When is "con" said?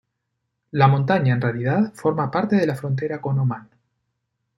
3.21-3.37